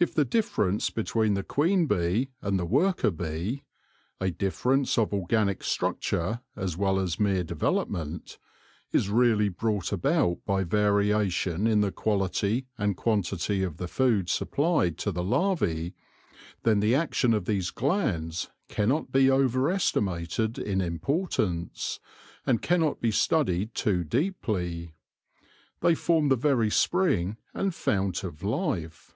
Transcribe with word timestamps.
If 0.00 0.14
the 0.14 0.24
difference 0.24 0.88
between 0.88 1.34
the 1.34 1.42
queen 1.42 1.84
bee 1.84 2.30
and 2.40 2.58
the 2.58 2.64
worker 2.64 3.10
bee— 3.10 3.64
a 4.18 4.30
difference 4.30 4.96
of 4.96 5.12
organic 5.12 5.62
structure 5.62 6.40
as 6.56 6.74
well 6.74 6.98
as 6.98 7.20
mere 7.20 7.44
development— 7.44 8.38
is 8.94 9.10
really 9.10 9.50
brought 9.50 9.92
about 9.92 10.38
by 10.46 10.64
variation 10.64 11.66
in 11.66 11.82
the 11.82 11.92
quality 11.92 12.66
and 12.78 12.96
quantity 12.96 13.62
of 13.62 13.76
the 13.76 13.88
food 13.88 14.30
supplied 14.30 14.96
to 15.00 15.12
the 15.12 15.22
larvae, 15.22 15.94
then 16.62 16.80
the 16.80 16.94
action 16.94 17.34
of 17.34 17.44
these 17.44 17.70
glands 17.70 18.48
cannot 18.70 19.12
be 19.12 19.30
over 19.30 19.68
estimated 19.68 20.58
in 20.58 20.80
importance, 20.80 22.00
and 22.46 22.62
cannot 22.62 23.02
be 23.02 23.10
studied 23.10 23.74
too 23.74 24.02
deeply: 24.02 24.94
they 25.82 25.94
form 25.94 26.30
the 26.30 26.36
very 26.36 26.70
spring 26.70 27.36
and 27.52 27.74
fount 27.74 28.24
of 28.24 28.42
life. 28.42 29.14